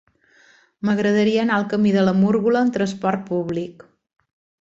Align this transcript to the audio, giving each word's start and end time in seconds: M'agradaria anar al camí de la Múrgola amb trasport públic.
M'agradaria 0.87 1.43
anar 1.43 1.59
al 1.61 1.67
camí 1.73 1.91
de 1.97 2.05
la 2.05 2.13
Múrgola 2.21 2.63
amb 2.65 2.73
trasport 2.79 3.25
públic. 3.29 3.85